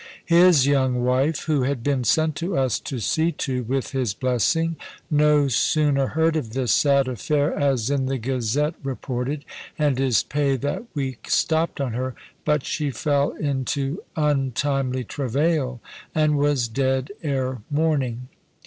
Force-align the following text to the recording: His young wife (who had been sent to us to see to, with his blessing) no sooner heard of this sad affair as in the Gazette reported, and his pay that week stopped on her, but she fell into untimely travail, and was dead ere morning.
His 0.25 0.65
young 0.65 1.03
wife 1.03 1.43
(who 1.43 1.61
had 1.61 1.83
been 1.83 2.03
sent 2.03 2.35
to 2.37 2.57
us 2.57 2.79
to 2.79 2.97
see 2.99 3.31
to, 3.33 3.61
with 3.61 3.91
his 3.91 4.15
blessing) 4.15 4.75
no 5.11 5.47
sooner 5.47 6.07
heard 6.17 6.35
of 6.35 6.53
this 6.53 6.71
sad 6.71 7.07
affair 7.07 7.53
as 7.53 7.91
in 7.91 8.07
the 8.07 8.17
Gazette 8.17 8.73
reported, 8.83 9.45
and 9.77 9.99
his 9.99 10.23
pay 10.23 10.55
that 10.55 10.85
week 10.95 11.29
stopped 11.29 11.79
on 11.79 11.93
her, 11.93 12.15
but 12.45 12.65
she 12.65 12.89
fell 12.89 13.33
into 13.33 14.01
untimely 14.15 15.03
travail, 15.03 15.79
and 16.15 16.35
was 16.35 16.67
dead 16.67 17.11
ere 17.21 17.61
morning. 17.69 18.27